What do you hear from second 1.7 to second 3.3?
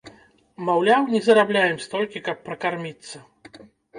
столькі, каб пракарміцца.